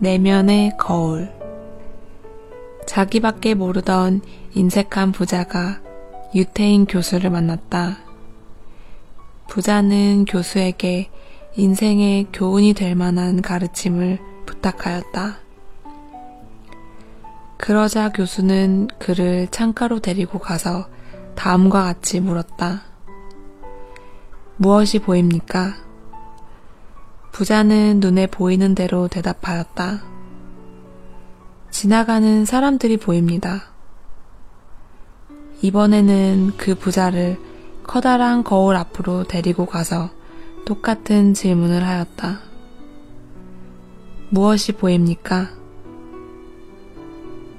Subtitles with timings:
[0.00, 1.32] 내면의 거울.
[2.86, 4.22] 자기밖에 모르던
[4.54, 5.80] 인색한 부자가
[6.34, 7.98] 유태인 교수를 만났다.
[9.48, 11.10] 부자는 교수에게
[11.56, 15.38] 인생의 교훈이 될 만한 가르침을 부탁하였다.
[17.56, 20.88] 그러자 교수는 그를 창가로 데리고 가서
[21.34, 22.82] 다음과 같이 물었다.
[24.56, 25.87] 무엇이 보입니까?
[27.38, 30.02] 부자는 눈에 보이는 대로 대답하였다.
[31.70, 33.70] 지나가는 사람들이 보입니다.
[35.62, 37.38] 이번에는 그 부자를
[37.84, 40.10] 커다란 거울 앞으로 데리고 가서
[40.66, 42.40] 똑같은 질문을 하였다.
[44.30, 45.50] 무엇이 보입니까?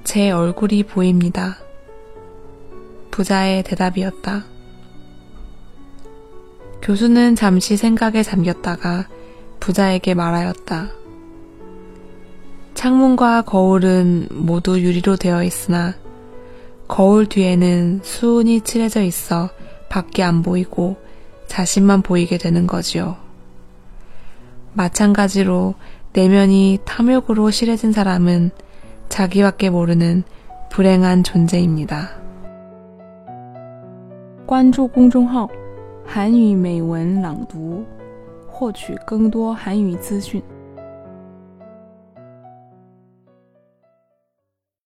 [0.04, 1.56] 제 얼굴이 보입니다.
[3.10, 4.44] 부자의 대답이었다.
[6.82, 9.06] 교수는 잠시 생각에 잠겼다가
[9.59, 10.89] 부자에게 말하였다.
[12.73, 15.95] 창문과 거울은 모두 유리로 되어 있으나
[16.87, 19.49] 거울 뒤에는 수은이 칠해져 있어
[19.89, 20.97] 밖이 안 보이고
[21.47, 23.15] 자신만 보이게 되는 거지요.
[24.73, 25.75] 마찬가지로
[26.13, 28.51] 내면이 탐욕으로 실해진 사람은
[29.09, 30.23] 자기밖에 모르는
[30.69, 32.09] 불행한 존재입니다.
[34.45, 35.49] 关注公众号“
[36.05, 37.83] 韩语美文朗读”，
[38.60, 40.42] 获取更多韩语资讯。